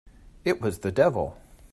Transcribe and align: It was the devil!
It 0.43 0.59
was 0.59 0.79
the 0.79 0.91
devil! 0.91 1.37